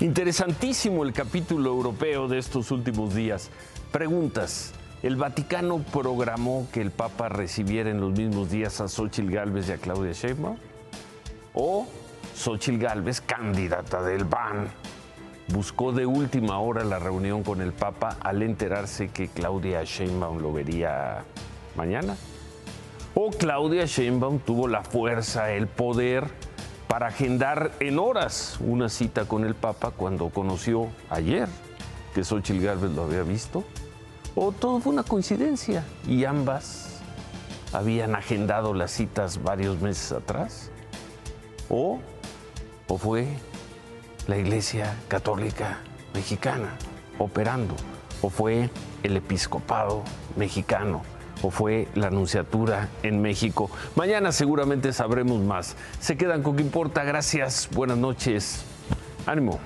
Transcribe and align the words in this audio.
Interesantísimo 0.00 1.04
el 1.04 1.12
capítulo 1.12 1.68
europeo 1.68 2.26
de 2.26 2.38
estos 2.38 2.70
últimos 2.70 3.14
días. 3.14 3.50
Preguntas. 3.92 4.72
¿El 5.02 5.16
Vaticano 5.16 5.84
programó 5.92 6.66
que 6.72 6.80
el 6.80 6.90
Papa 6.90 7.28
recibiera 7.28 7.90
en 7.90 8.00
los 8.00 8.12
mismos 8.12 8.50
días 8.50 8.80
a 8.80 8.88
Xochitl 8.88 9.30
Gálvez 9.30 9.68
y 9.68 9.72
a 9.72 9.76
Claudia 9.76 10.12
Sheinbaum? 10.12 10.56
¿O 11.52 11.86
Xochitl 12.34 12.78
Gálvez, 12.78 13.20
candidata 13.20 14.02
del 14.02 14.24
BAN, 14.24 14.68
buscó 15.48 15.92
de 15.92 16.06
última 16.06 16.58
hora 16.60 16.82
la 16.82 16.98
reunión 16.98 17.42
con 17.42 17.60
el 17.60 17.74
Papa 17.74 18.16
al 18.20 18.42
enterarse 18.42 19.08
que 19.08 19.28
Claudia 19.28 19.84
Sheinbaum 19.84 20.38
lo 20.38 20.50
vería 20.50 21.24
mañana? 21.76 22.16
¿O 23.14 23.28
Claudia 23.28 23.84
Sheinbaum 23.84 24.38
tuvo 24.38 24.66
la 24.66 24.82
fuerza, 24.82 25.52
el 25.52 25.66
poder 25.66 26.30
para 26.90 27.06
agendar 27.06 27.70
en 27.78 28.00
horas 28.00 28.58
una 28.58 28.88
cita 28.88 29.24
con 29.24 29.44
el 29.44 29.54
Papa 29.54 29.92
cuando 29.92 30.28
conoció 30.30 30.88
ayer 31.08 31.48
que 32.12 32.24
Xochitl 32.24 32.64
Gálvez 32.64 32.90
lo 32.90 33.04
había 33.04 33.22
visto? 33.22 33.62
¿O 34.34 34.50
todo 34.50 34.80
fue 34.80 34.94
una 34.94 35.04
coincidencia 35.04 35.84
y 36.08 36.24
ambas 36.24 36.98
habían 37.72 38.16
agendado 38.16 38.74
las 38.74 38.90
citas 38.90 39.40
varios 39.40 39.80
meses 39.80 40.10
atrás? 40.10 40.72
¿O, 41.68 42.00
o 42.88 42.98
fue 42.98 43.28
la 44.26 44.38
Iglesia 44.38 44.96
Católica 45.06 45.78
Mexicana 46.12 46.70
operando? 47.20 47.76
¿O 48.20 48.30
fue 48.30 48.68
el 49.04 49.16
episcopado 49.16 50.02
mexicano? 50.34 51.02
¿O 51.42 51.50
fue 51.50 51.88
la 51.94 52.08
Anunciatura 52.08 52.88
en 53.02 53.22
México? 53.22 53.70
Mañana 53.96 54.32
seguramente 54.32 54.92
sabremos 54.92 55.40
más. 55.40 55.76
Se 56.00 56.16
quedan 56.16 56.42
con 56.42 56.56
que 56.56 56.62
importa. 56.62 57.04
Gracias. 57.04 57.68
Buenas 57.72 57.98
noches. 57.98 58.64
Ánimo. 59.26 59.58